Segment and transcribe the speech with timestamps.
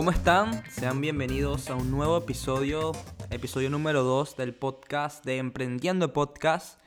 [0.00, 0.62] ¿Cómo están?
[0.70, 2.92] Sean bienvenidos a un nuevo episodio,
[3.28, 6.80] episodio número 2 del podcast de Emprendiendo Podcast.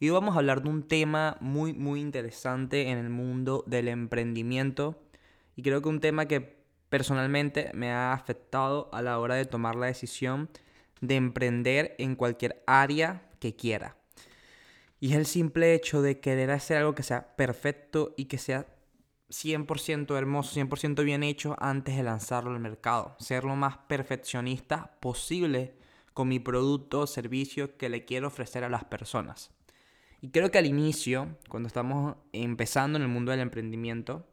[0.00, 4.98] Y vamos a hablar de un tema muy, muy interesante en el mundo del emprendimiento.
[5.56, 6.56] Y creo que un tema que
[6.88, 10.48] personalmente me ha afectado a la hora de tomar la decisión
[11.02, 13.98] de emprender en cualquier área que quiera.
[15.00, 18.73] Y es el simple hecho de querer hacer algo que sea perfecto y que sea
[19.34, 23.16] 100% hermoso, 100% bien hecho antes de lanzarlo al mercado.
[23.18, 25.74] Ser lo más perfeccionista posible
[26.12, 29.50] con mi producto o servicio que le quiero ofrecer a las personas.
[30.20, 34.26] Y creo que al inicio, cuando estamos empezando en el mundo del emprendimiento,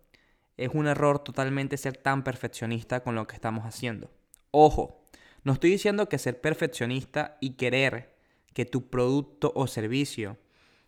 [0.56, 4.12] es un error totalmente ser tan perfeccionista con lo que estamos haciendo.
[4.52, 5.04] Ojo,
[5.44, 8.16] no estoy diciendo que ser perfeccionista y querer
[8.54, 10.38] que tu producto o servicio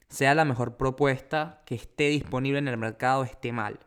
[0.09, 3.79] sea la mejor propuesta que esté disponible en el mercado esté mal.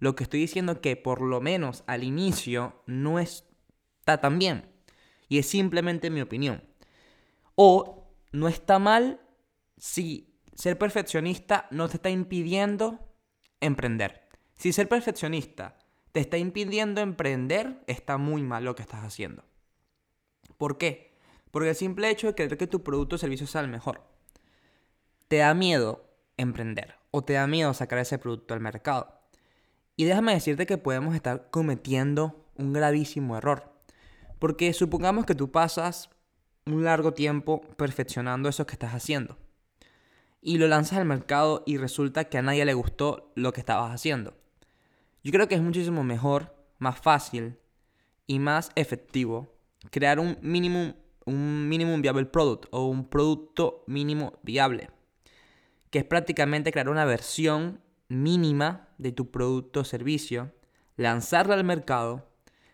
[0.00, 4.68] Lo que estoy diciendo que por lo menos al inicio no está tan bien.
[5.28, 6.64] Y es simplemente mi opinión.
[7.54, 9.20] O no está mal
[9.76, 12.98] si ser perfeccionista no te está impidiendo
[13.60, 14.28] emprender.
[14.56, 15.78] Si ser perfeccionista
[16.10, 19.44] te está impidiendo emprender, está muy mal lo que estás haciendo.
[20.58, 21.14] ¿Por qué?
[21.52, 24.10] Porque el simple hecho de creer que tu producto o servicio sea el mejor
[25.30, 26.04] te da miedo
[26.36, 29.19] emprender o te da miedo sacar ese producto al mercado.
[29.96, 33.72] Y déjame decirte que podemos estar cometiendo un gravísimo error.
[34.38, 36.10] Porque supongamos que tú pasas
[36.66, 39.36] un largo tiempo perfeccionando eso que estás haciendo.
[40.40, 43.92] Y lo lanzas al mercado y resulta que a nadie le gustó lo que estabas
[43.92, 44.34] haciendo.
[45.22, 47.58] Yo creo que es muchísimo mejor, más fácil
[48.26, 49.54] y más efectivo
[49.90, 50.94] crear un mínimo
[51.26, 54.90] un minimum viable product o un producto mínimo viable,
[55.90, 57.80] que es prácticamente crear una versión
[58.10, 60.52] mínima de tu producto o servicio,
[60.96, 62.28] lanzarlo al mercado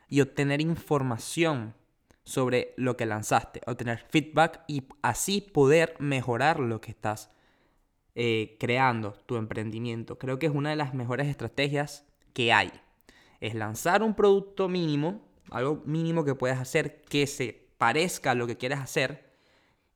[0.09, 1.75] y obtener información
[2.25, 7.31] sobre lo que lanzaste, obtener feedback y así poder mejorar lo que estás
[8.17, 10.19] eh, creando, tu emprendimiento.
[10.19, 12.73] Creo que es una de las mejores estrategias que hay.
[13.41, 15.21] Es lanzar un producto mínimo,
[15.51, 19.37] algo mínimo que puedas hacer que se parezca a lo que quieres hacer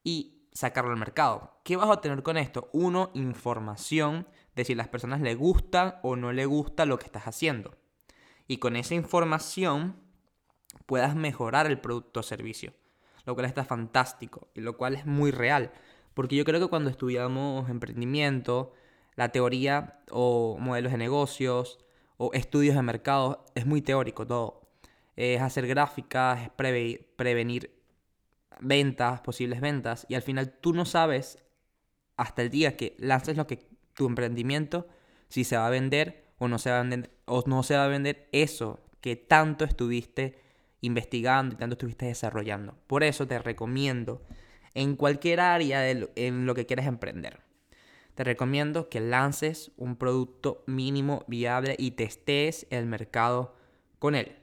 [0.04, 1.58] y sacarlo al mercado.
[1.64, 2.68] ¿Qué vas a obtener con esto?
[2.72, 4.26] Uno, información
[4.64, 7.76] si las personas le gusta o no le gusta lo que estás haciendo.
[8.46, 9.96] Y con esa información
[10.86, 12.72] puedas mejorar el producto o servicio,
[13.24, 15.72] lo cual está fantástico y lo cual es muy real.
[16.14, 18.72] Porque yo creo que cuando estudiamos emprendimiento,
[19.14, 21.78] la teoría o modelos de negocios
[22.16, 24.68] o estudios de mercado es muy teórico todo.
[25.16, 27.80] Es hacer gráficas, es prevenir
[28.60, 31.38] ventas, posibles ventas, y al final tú no sabes
[32.16, 33.69] hasta el día que lances lo que
[34.00, 34.88] tu emprendimiento
[35.28, 37.84] si se va a vender o no se va a vender, o no se va
[37.84, 40.38] a vender eso que tanto estuviste
[40.80, 42.78] investigando y tanto estuviste desarrollando.
[42.86, 44.22] Por eso te recomiendo
[44.72, 47.40] en cualquier área de en lo que quieras emprender.
[48.14, 53.54] Te recomiendo que lances un producto mínimo viable y testes el mercado
[53.98, 54.34] con él.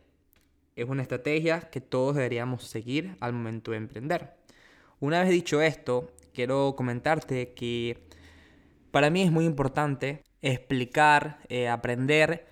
[0.76, 4.36] Es una estrategia que todos deberíamos seguir al momento de emprender.
[5.00, 8.06] Una vez dicho esto, quiero comentarte que
[8.92, 12.48] para mí es muy importante explicar, eh, aprender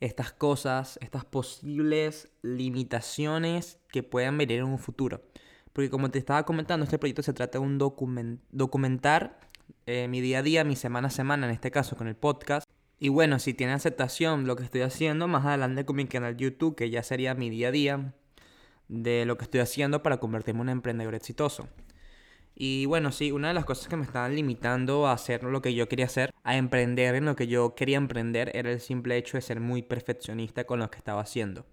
[0.00, 5.22] estas cosas, estas posibles limitaciones que puedan venir en un futuro.
[5.72, 9.40] Porque como te estaba comentando, este proyecto se trata de un documentar
[9.86, 12.68] eh, mi día a día, mi semana a semana, en este caso con el podcast.
[12.98, 16.76] Y bueno, si tiene aceptación lo que estoy haciendo, más adelante con mi canal YouTube,
[16.76, 18.14] que ya sería mi día a día
[18.88, 21.68] de lo que estoy haciendo para convertirme en un emprendedor exitoso.
[22.54, 25.74] Y bueno, sí, una de las cosas que me estaban limitando a hacer lo que
[25.74, 29.36] yo quería hacer, a emprender en lo que yo quería emprender, era el simple hecho
[29.36, 31.66] de ser muy perfeccionista con lo que estaba haciendo.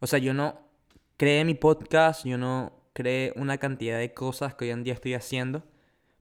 [0.00, 0.60] O sea, yo no
[1.16, 5.14] creé mi podcast, yo no creé una cantidad de cosas que hoy en día estoy
[5.14, 5.64] haciendo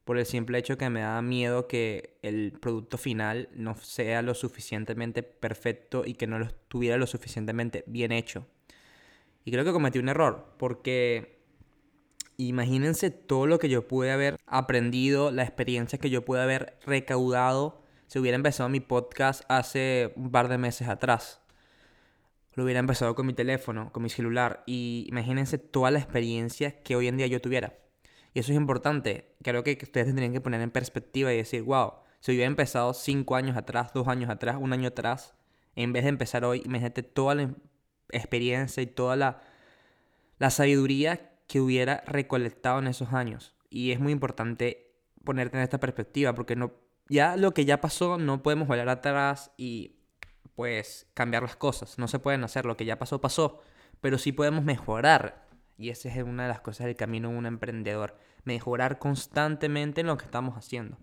[0.06, 4.36] por el simple hecho que me da miedo que el producto final no sea lo
[4.36, 8.46] suficientemente perfecto y que no lo estuviera lo suficientemente bien hecho.
[9.44, 11.35] Y creo que cometí un error, porque
[12.38, 17.82] Imagínense todo lo que yo pude haber aprendido, la experiencia que yo pude haber recaudado
[18.08, 21.42] si hubiera empezado mi podcast hace un par de meses atrás.
[22.54, 24.64] Lo hubiera empezado con mi teléfono, con mi celular.
[24.66, 27.74] Y imagínense toda la experiencia que hoy en día yo tuviera.
[28.34, 29.36] Y eso es importante.
[29.42, 33.36] Creo que ustedes tendrían que poner en perspectiva y decir, wow, si hubiera empezado cinco
[33.36, 35.36] años atrás, dos años atrás, un año atrás,
[35.76, 37.54] en vez de empezar hoy, imagínate toda la
[38.10, 39.42] experiencia y toda la,
[40.40, 43.56] la sabiduría que hubiera recolectado en esos años.
[43.70, 44.94] Y es muy importante
[45.24, 46.74] ponerte en esta perspectiva, porque no,
[47.10, 49.96] ya lo que ya pasó no podemos volver atrás y
[50.56, 51.98] pues cambiar las cosas.
[51.98, 53.62] No se pueden hacer, lo que ya pasó, pasó.
[54.02, 55.46] pero sí podemos mejorar.
[55.78, 58.18] Y esa es una de las cosas del camino de un emprendedor.
[58.46, 60.98] Mejorar constantemente en lo que estamos haciendo.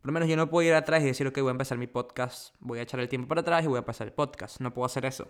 [0.00, 1.86] Por lo menos yo no puedo ir atrás y decir, ok, voy a empezar mi
[1.86, 4.60] podcast, voy a echar el tiempo para atrás y voy a empezar el podcast.
[4.60, 5.28] No puedo hacer eso.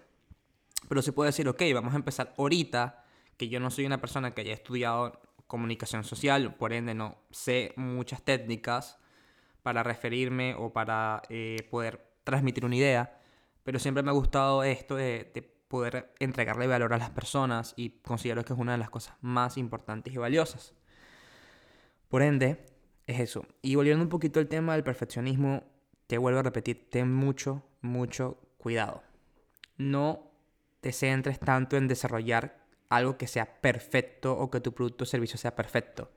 [0.88, 3.04] Pero sí puedo decir, ok, vamos a empezar ahorita,
[3.36, 7.72] que yo no soy una persona que haya estudiado comunicación social, por ende no sé
[7.76, 8.98] muchas técnicas
[9.62, 13.20] para referirme o para eh, poder transmitir una idea,
[13.62, 17.98] pero siempre me ha gustado esto de, de, poder entregarle valor a las personas y
[17.98, 20.74] considero que es una de las cosas más importantes y valiosas.
[22.08, 22.64] Por ende,
[23.08, 23.44] es eso.
[23.62, 25.64] Y volviendo un poquito al tema del perfeccionismo,
[26.06, 29.02] te vuelvo a repetir, ten mucho, mucho cuidado.
[29.76, 30.30] No
[30.80, 35.38] te centres tanto en desarrollar algo que sea perfecto o que tu producto o servicio
[35.38, 36.10] sea perfecto.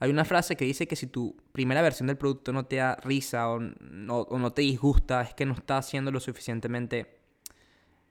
[0.00, 2.96] Hay una frase que dice que si tu primera versión del producto no te da
[2.96, 7.20] risa o no, te disgusta, es que no estás haciendo lo suficientemente,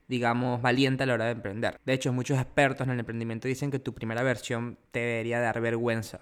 [0.07, 1.79] digamos, valiente a la hora de emprender.
[1.85, 5.59] De hecho, muchos expertos en el emprendimiento dicen que tu primera versión te debería dar
[5.61, 6.21] vergüenza.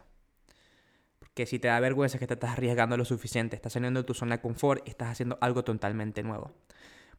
[1.20, 4.08] Porque si te da vergüenza es que te estás arriesgando lo suficiente, estás saliendo de
[4.08, 6.52] tu zona de confort y estás haciendo algo totalmente nuevo.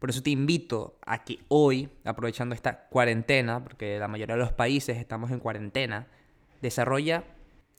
[0.03, 4.53] Por eso te invito a que hoy, aprovechando esta cuarentena, porque la mayoría de los
[4.53, 6.09] países estamos en cuarentena,
[6.61, 7.23] desarrolla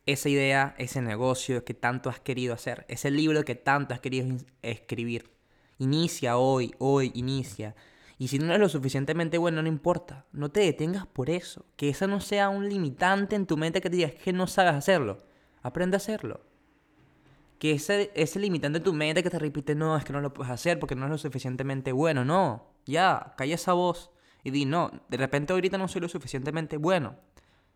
[0.06, 4.38] esa idea, ese negocio que tanto has querido hacer, ese libro que tanto has querido
[4.62, 5.32] escribir.
[5.80, 7.76] Inicia hoy, hoy, inicia.
[8.18, 10.26] Y si no eres lo suficientemente bueno, no importa.
[10.32, 11.66] No te detengas por eso.
[11.76, 14.76] Que esa no sea un limitante en tu mente que te digas que no sabes
[14.76, 15.18] hacerlo.
[15.62, 16.40] Aprende a hacerlo
[17.64, 20.34] que ese, ese limitante de tu mente que te repite, no, es que no lo
[20.34, 22.26] puedes hacer porque no es lo suficientemente bueno.
[22.26, 24.12] No, ya, calla esa voz
[24.44, 27.16] y di, no, de repente ahorita no soy lo suficientemente bueno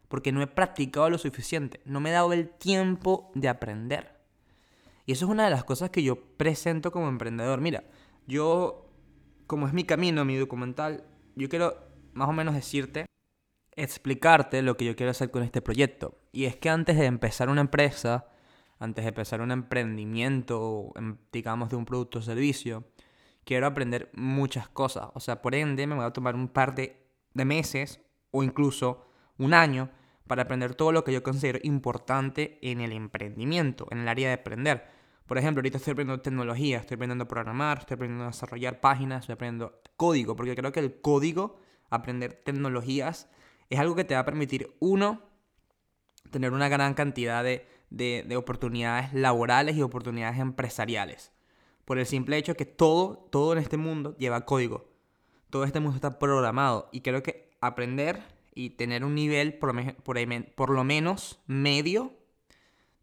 [0.10, 4.20] porque no he practicado lo suficiente, no me he dado el tiempo de aprender.
[5.06, 7.62] Y eso es una de las cosas que yo presento como emprendedor.
[7.62, 7.86] Mira,
[8.28, 8.92] yo,
[9.48, 11.06] como es mi camino, mi documental,
[11.38, 11.78] yo quiero
[12.12, 13.06] más o menos decirte,
[13.72, 16.20] explicarte lo que yo quiero hacer con este proyecto.
[16.34, 18.28] Y es que antes de empezar una empresa,
[18.80, 22.84] antes de empezar un emprendimiento, em, digamos, de un producto o servicio,
[23.44, 25.10] quiero aprender muchas cosas.
[25.14, 28.02] O sea, por ende, me voy a tomar un par de, meses
[28.32, 29.06] o incluso
[29.38, 29.92] un año
[30.26, 34.34] para aprender todo lo que yo considero importante en el emprendimiento, en el área de
[34.34, 34.88] aprender.
[35.28, 39.22] Por ejemplo, ahorita estoy aprendiendo tecnología, estoy aprendiendo a programar, estoy aprendiendo a desarrollar páginas,
[39.22, 41.60] estoy aprendiendo código, porque creo que el código,
[41.90, 43.30] aprender tecnologías,
[43.70, 45.22] es algo que te va a permitir, uno,
[46.32, 51.32] tener una gran cantidad de de, oportunidades laborales y oportunidades empresariales.
[51.86, 54.90] Por el simple hecho que todo, todo en este mundo lleva código.
[55.50, 56.90] Todo este mundo está programado.
[56.92, 58.22] Y creo que aprender
[58.54, 59.74] y tener un nivel por,
[60.04, 62.14] por, lo menos medio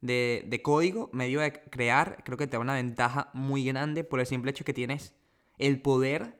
[0.03, 4.21] de, de, código, medio de crear, creo que te da una ventaja muy grande por
[4.21, 5.15] el simple hecho que tienes
[5.59, 6.39] el poder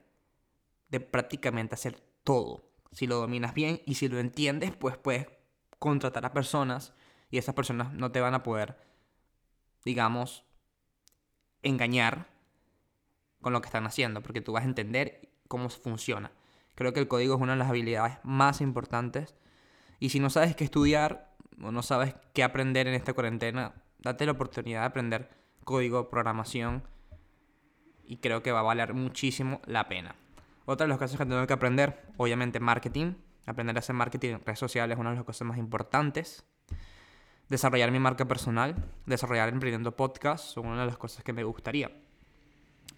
[0.89, 2.69] de prácticamente hacer todo.
[2.91, 5.27] Si lo dominas bien y si lo entiendes, pues puedes
[5.79, 6.93] contratar a personas
[7.29, 8.77] y esas personas no te van a poder,
[9.83, 10.43] digamos,
[11.63, 12.27] engañar
[13.41, 16.31] con lo que están haciendo, porque tú vas a entender cómo funciona.
[16.75, 19.35] Creo que el código es una de las habilidades más importantes.
[19.99, 24.25] Y si no sabes qué estudiar o no sabes qué aprender en esta cuarentena, date
[24.25, 25.29] la oportunidad de aprender
[25.63, 26.83] código, programación.
[28.03, 30.15] Y creo que va a valer muchísimo la pena.
[30.65, 33.13] Otra de las cosas que tengo que aprender, obviamente marketing.
[33.45, 36.45] Aprender a hacer marketing en redes sociales es una de las cosas más importantes
[37.49, 38.75] desarrollar mi marca personal,
[39.05, 41.91] desarrollar emprendiendo podcast, son una de las cosas que me gustaría.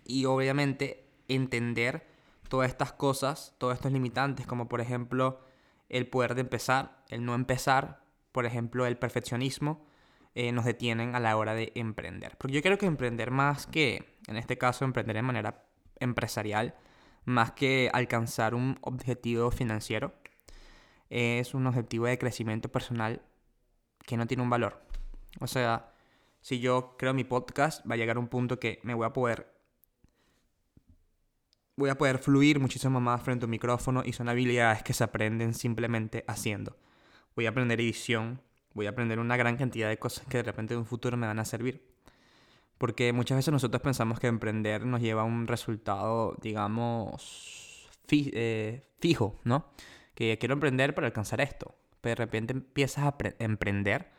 [0.06, 2.08] Y obviamente entender
[2.48, 5.42] todas estas cosas, todos estos limitantes, como por ejemplo
[5.90, 9.86] el poder de empezar, el no empezar, por ejemplo el perfeccionismo,
[10.36, 12.38] eh, nos detienen a la hora de emprender.
[12.38, 15.64] Porque yo creo que emprender más que, en este caso, emprender de manera
[16.00, 16.76] empresarial,
[17.26, 20.14] más que alcanzar un objetivo financiero,
[21.10, 23.22] es un objetivo de crecimiento personal
[24.08, 24.82] que no tiene un valor.
[25.40, 25.92] O sea,
[26.42, 29.54] si yo creo mi podcast, va a llegar un punto que me voy a poder
[31.76, 35.04] voy a poder fluir muchísimo más frente a un micrófono y son habilidades que se
[35.04, 36.76] aprenden simplemente haciendo.
[37.36, 38.42] Voy a aprender edición,
[38.74, 41.28] voy a aprender una gran cantidad de cosas que de repente en un futuro me
[41.28, 41.86] van a servir.
[42.80, 49.40] Porque muchas veces nosotros pensamos que emprender nos lleva a un resultado, digamos, eh, fijo,
[49.44, 49.68] ¿no?
[50.16, 51.76] Que quiero emprender para alcanzar esto
[52.10, 54.12] de repente empiezas a emprender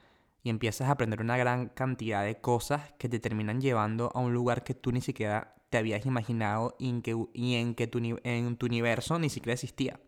[0.42, 4.32] y empiezas a aprender una gran cantidad de cosas que te terminan llevando a un
[4.32, 8.56] lugar que tú ni siquiera te habías imaginado y en que, en que tu, en
[8.56, 10.00] tu universo ni siquiera existía.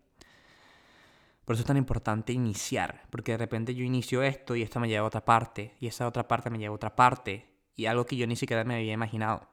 [1.45, 4.89] Por eso es tan importante iniciar, porque de repente yo inicio esto y esto me
[4.89, 8.07] lleva a otra parte, y esa otra parte me lleva a otra parte, y algo
[8.07, 9.49] que yo ni siquiera me había imaginado.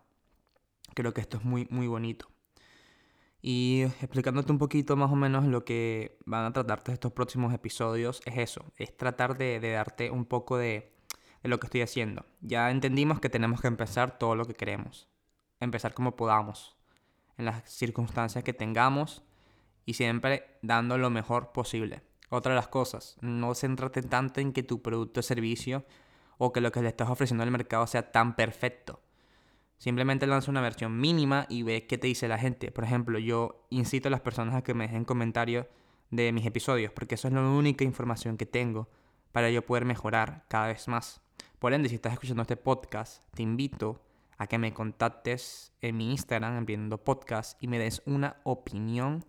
[0.94, 2.28] Creo que esto es muy, muy bonito.
[3.42, 8.22] Y explicándote un poquito más o menos lo que van a tratarte estos próximos episodios,
[8.26, 10.94] es eso, es tratar de, darte un poco de,
[11.44, 12.26] de lo que estoy haciendo.
[12.42, 15.08] Ya entendimos que tenemos que empezar todo lo que queremos,
[15.60, 16.78] empezar como podamos,
[17.38, 19.24] en las circunstancias que tengamos
[19.86, 22.02] y siempre dando lo mejor posible.
[22.30, 25.86] Otra de las cosas, no centrate tanto en que tu producto o servicio
[26.38, 29.02] o que lo que le estás ofreciendo al mercado sea tan perfecto.
[29.78, 32.72] Simplemente lanza una versión mínima y ve qué te dice la gente.
[32.72, 35.68] Por ejemplo, yo incito a las personas a que me dejen comentarios
[36.10, 38.90] de mis episodios, porque eso es la única información que tengo
[39.32, 41.22] para yo poder mejorar cada vez más.
[41.60, 44.02] Por ende, si estás escuchando este podcast, te invito
[44.38, 49.26] a que me contactes en mi Instagram, enviando podcast, y me des una opinión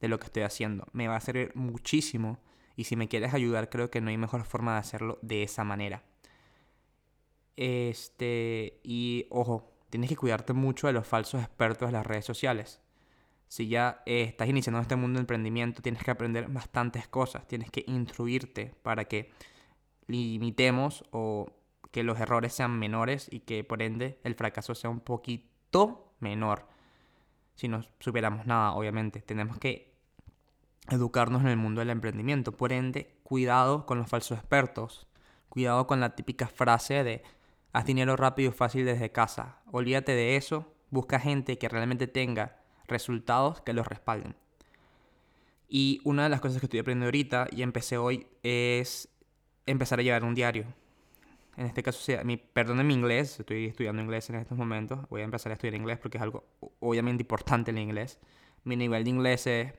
[0.00, 0.86] de lo que estoy haciendo.
[0.92, 2.38] Me va a servir muchísimo
[2.76, 5.64] y si me quieres ayudar, creo que no hay mejor forma de hacerlo de esa
[5.64, 6.02] manera.
[7.56, 12.80] Este, y ojo, tienes que cuidarte mucho de los falsos expertos de las redes sociales.
[13.46, 17.70] Si ya eh, estás iniciando este mundo de emprendimiento, tienes que aprender bastantes cosas, tienes
[17.70, 19.30] que instruirte para que
[20.08, 21.46] limitemos o
[21.92, 26.66] que los errores sean menores y que por ende el fracaso sea un poquito menor.
[27.54, 29.94] Si no superamos nada, obviamente, tenemos que
[30.88, 32.50] educarnos en el mundo del emprendimiento.
[32.50, 35.06] Por ende, cuidado con los falsos expertos.
[35.48, 37.22] Cuidado con la típica frase de
[37.74, 39.58] Haz dinero rápido y fácil desde casa.
[39.72, 40.72] Olvídate de eso.
[40.90, 44.36] Busca gente que realmente tenga resultados que los respalden.
[45.68, 49.08] Y una de las cosas que estoy aprendiendo ahorita y empecé hoy es
[49.66, 50.66] empezar a llevar un diario.
[51.56, 55.00] En este caso, mi, perdón mi inglés, estoy estudiando inglés en estos momentos.
[55.08, 56.44] Voy a empezar a estudiar inglés porque es algo
[56.78, 58.20] obviamente importante el inglés.
[58.62, 59.72] Mi nivel de inglés es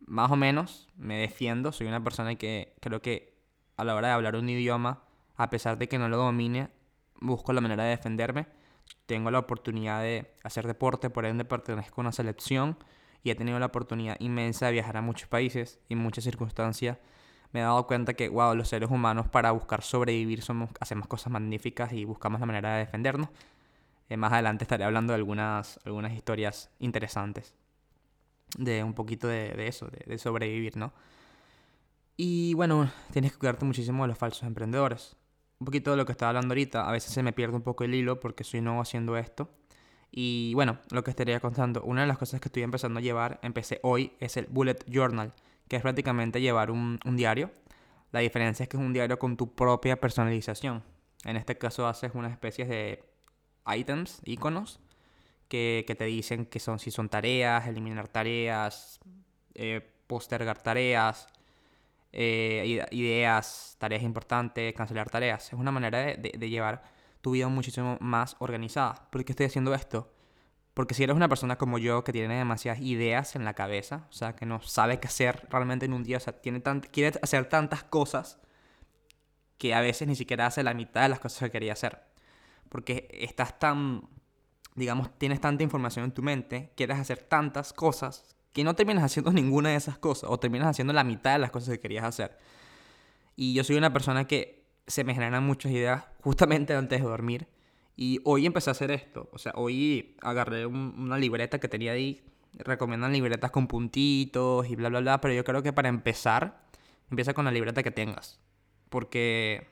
[0.00, 1.72] más o menos, me defiendo.
[1.72, 3.32] Soy una persona que creo que
[3.78, 5.04] a la hora de hablar un idioma,
[5.36, 6.68] a pesar de que no lo domine,
[7.22, 8.46] busco la manera de defenderme.
[9.06, 12.76] Tengo la oportunidad de hacer deporte, por ende pertenezco a una selección
[13.22, 16.98] y he tenido la oportunidad inmensa de viajar a muchos países y muchas circunstancias
[17.52, 21.30] me he dado cuenta que, wow, los seres humanos para buscar sobrevivir somos, hacemos cosas
[21.32, 23.28] magníficas y buscamos la manera de defendernos.
[24.08, 27.54] Eh, más adelante estaré hablando de algunas, algunas historias interesantes
[28.56, 30.92] de un poquito de, eso, de, de, sobrevivir, ¿no?
[32.16, 35.16] Y bueno, tienes que cuidarte muchísimo de los falsos emprendedores
[35.62, 37.84] un poquito de lo que estaba hablando ahorita, a veces se me pierde un poco
[37.84, 39.48] el hilo porque soy nuevo haciendo esto.
[40.10, 43.38] Y bueno, lo que estaría contando, una de las cosas que estoy empezando a llevar,
[43.44, 45.32] empecé hoy, es el Bullet Journal,
[45.68, 47.52] que es prácticamente llevar un, diario.
[48.10, 50.82] La diferencia es que es un diario con tu propia personalización.
[51.24, 53.04] En este caso haces una especie de
[53.72, 54.80] items, iconos,
[55.46, 58.98] que, te dicen que son si son tareas, eliminar tareas,
[59.54, 61.28] eh, postergar tareas,
[62.12, 65.46] eh, ideas, tareas importantes, cancelar tareas.
[65.46, 66.82] Es una manera de, llevar
[67.20, 69.08] tu vida muchísimo más organizada.
[69.10, 70.12] ¿Por qué estoy haciendo esto?
[70.74, 74.12] Porque si eres una persona como yo que tiene demasiadas ideas en la cabeza, o
[74.12, 77.46] sea, que no sabe qué hacer realmente en un día, o sea, tiene quiere hacer
[77.48, 78.38] tantas cosas
[79.58, 82.02] que a veces ni siquiera hace la mitad de las cosas que quería hacer.
[82.68, 84.08] Porque estás tan,
[84.74, 89.32] digamos, tienes tanta información en tu mente, quieres hacer tantas cosas que no terminas haciendo
[89.32, 92.36] ninguna de esas cosas o terminas haciendo la mitad de las cosas que querías hacer.
[93.36, 97.48] Y yo soy una persona que se me generan muchas ideas justamente antes de dormir.
[97.96, 99.28] Y hoy empecé a hacer esto.
[99.32, 102.22] O sea, hoy agarré una libreta que tenía ahí.
[102.54, 105.20] Recomiendan libretas con puntitos y bla, bla, bla.
[105.20, 106.62] Pero yo creo que para empezar,
[107.10, 108.40] empieza con la libreta que tengas.
[108.88, 109.66] Porque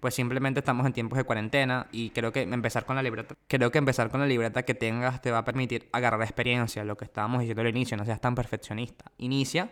[0.00, 3.70] pues simplemente estamos en tiempos de cuarentena y creo que empezar con la libreta, creo
[3.70, 7.04] que empezar con la libreta que tengas te va a permitir agarrar experiencia, lo que
[7.04, 9.10] estábamos diciendo al inicio, no seas tan perfeccionista.
[9.18, 9.70] Inicia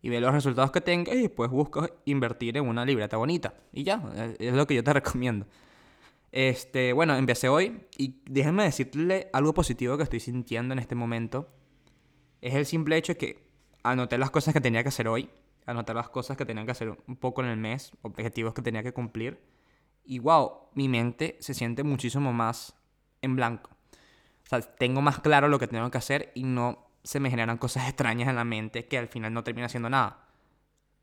[0.00, 3.54] y ve los resultados que tengas y después busca invertir en una libreta bonita.
[3.72, 4.02] Y ya,
[4.38, 5.46] es lo que yo te recomiendo.
[6.30, 11.48] Este, bueno, empecé hoy y déjenme decirle algo positivo que estoy sintiendo en este momento.
[12.40, 13.48] Es el simple hecho de que
[13.82, 15.30] anoté las cosas que tenía que hacer hoy,
[15.66, 18.82] anoté las cosas que tenía que hacer un poco en el mes, objetivos que tenía
[18.82, 19.53] que cumplir
[20.04, 22.74] y wow, mi mente se siente muchísimo más
[23.22, 23.70] en blanco.
[24.44, 27.58] O sea, tengo más claro lo que tengo que hacer y no se me generan
[27.58, 30.18] cosas extrañas en la mente que al final no termina haciendo nada.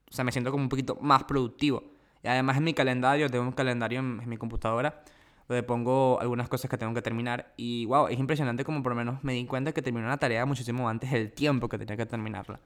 [0.09, 1.83] O sea, me siento como un poquito más productivo.
[2.23, 5.03] Y además en mi calendario, tengo un calendario en, mi computadora
[5.47, 7.53] donde pongo algunas cosas que tengo que terminar.
[7.57, 10.45] Y wow, es impresionante como por lo menos me di cuenta que terminé una tarea
[10.45, 12.59] muchísimo antes del tiempo que tenía que terminarla.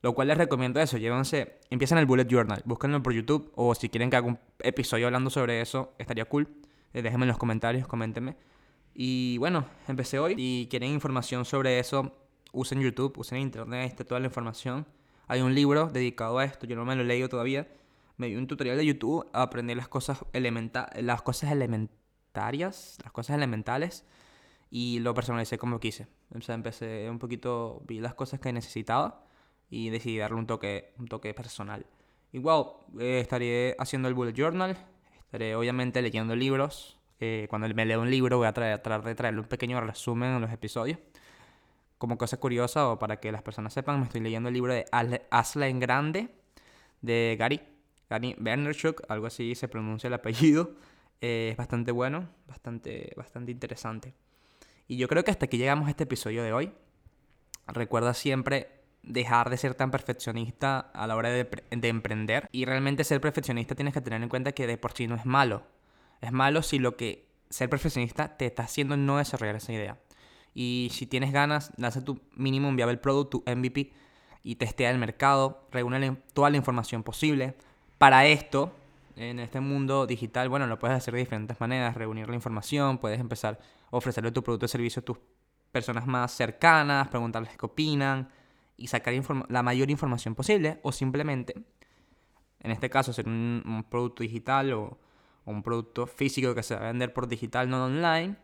[0.00, 3.88] Lo cual les recomiendo eso, llévense, empiecen el Bullet Journal, búsquenlo por YouTube o si
[3.88, 6.48] quieren que haga un episodio hablando sobre eso, estaría cool.
[6.92, 8.36] Eh, déjenme en los comentarios, coméntenme.
[8.94, 10.36] Y bueno, empecé hoy.
[10.36, 12.16] Si quieren información sobre eso,
[12.52, 14.86] usen YouTube, usen Internet, está toda la información.
[15.26, 17.66] Hay un libro dedicado a esto, yo no me lo he leído todavía.
[18.16, 23.12] Me dio un tutorial de YouTube a aprender las cosas, elementa las cosas elementarias, las
[23.12, 24.04] cosas elementales.
[24.70, 26.06] y lo personalicé como quise.
[26.34, 29.27] O sea, empecé un poquito, vi las cosas que necesitaba
[29.70, 31.86] y decidí darle un toque, un toque personal.
[32.32, 32.66] Igual,
[32.98, 34.76] eh, estaré haciendo el bullet journal,
[35.20, 36.98] estaré obviamente leyendo libros.
[37.20, 40.40] Eh, cuando me leo un libro voy a tratar de traerle un pequeño resumen en
[40.40, 40.98] los episodios.
[41.98, 44.86] Como cosa curiosa o para que las personas sepan, me estoy leyendo el libro de
[45.30, 46.28] Asla en Grande
[47.00, 47.60] de Gary,
[48.08, 50.72] Gary Vaynerchuk, algo así se pronuncia el apellido.
[51.20, 54.14] Eh, es bastante bueno, bastante, bastante interesante.
[54.86, 56.72] Y yo creo que hasta aquí llegamos a este episodio de hoy.
[57.66, 58.77] Recuerda siempre
[59.08, 62.48] dejar de ser tan perfeccionista a la hora de, emprender.
[62.52, 65.26] Y realmente ser perfeccionista tienes que tener en cuenta que de por sí no es
[65.26, 65.62] malo.
[66.20, 69.98] Es malo si lo que ser perfeccionista te está haciendo no desarrollar esa idea.
[70.54, 73.92] Y si tienes ganas, lanza tu mínimo viable product, tu MVP,
[74.42, 77.54] y testea el mercado, reúne toda la información posible.
[77.96, 78.72] Para esto,
[79.16, 83.20] en este mundo digital, bueno, lo puedes hacer de diferentes maneras, reunir la información, puedes
[83.20, 83.58] empezar
[83.90, 85.18] a ofrecerle tu producto o servicio a tus
[85.72, 88.28] personas más cercanas, preguntarles qué opinan,
[88.78, 89.12] y sacar
[89.48, 91.54] la mayor información posible o simplemente,
[92.60, 94.98] en este caso, hacer un, producto digital o,
[95.44, 98.36] un producto físico que se va a vender por digital, no online.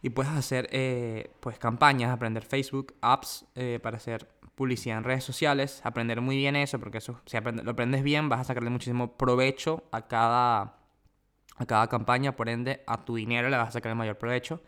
[0.00, 5.24] Y puedes hacer eh, pues campañas, aprender Facebook, apps eh, para hacer publicidad en redes
[5.24, 9.16] sociales, aprender muy bien eso, porque eso, si lo aprendes bien, vas a sacarle muchísimo
[9.16, 10.78] provecho a cada,
[11.56, 14.62] a cada campaña, por ende, a tu dinero le vas a sacar el mayor provecho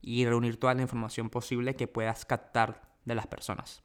[0.00, 3.82] y reunir toda la información posible que puedas captar de las personas.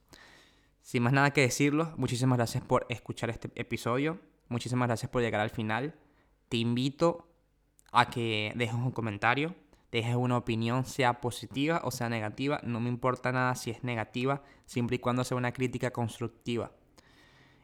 [0.82, 5.40] Sin más nada que decirlo, muchísimas gracias por escuchar este episodio, muchísimas gracias por llegar
[5.40, 5.94] al final.
[6.48, 7.28] Te invito
[7.92, 9.54] a que dejes un comentario,
[9.92, 14.42] dejes una opinión, sea positiva o sea negativa, no me importa nada si es negativa,
[14.66, 16.72] siempre y cuando sea una crítica constructiva.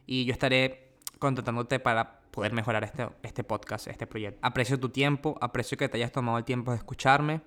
[0.05, 4.39] Y yo estaré contactándote para poder mejorar este, este podcast, este proyecto.
[4.41, 7.41] Aprecio tu tiempo, aprecio que te hayas tomado el tiempo de escucharme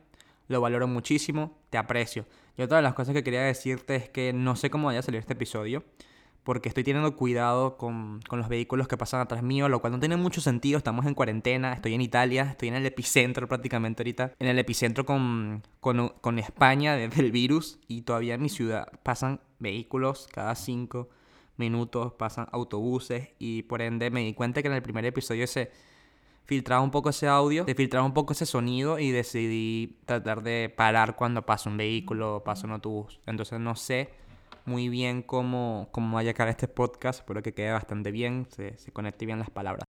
[0.49, 2.27] lo valoro muchísimo, te aprecio.
[2.57, 5.03] Y otra de las cosas que quería decirte es que no sé cómo vaya a
[5.03, 5.85] salir este episodio,
[6.45, 10.17] porque estoy teniendo cuidado con, los vehículos que pasan atrás mío, lo cual no tiene
[10.17, 14.49] mucho sentido, estamos en cuarentena, estoy en Italia, estoy en el epicentro prácticamente ahorita, en
[14.49, 20.55] el epicentro con, con, España del virus, y todavía en mi ciudad pasan vehículos cada
[20.57, 21.09] cinco
[21.57, 25.71] minutos, pasan autobuses, y por ende me di cuenta que en el primer episodio ese
[26.45, 30.73] filtraba un poco ese audio, de filtraba un poco ese sonido y decidí tratar de
[30.75, 33.21] parar cuando pasa un vehículo o pasa un autobús.
[33.27, 34.11] Entonces no sé
[34.65, 38.77] muy bien cómo, cómo vaya a quedar este podcast, espero que quede bastante bien, se,
[38.79, 39.92] se conecte bien las palabras.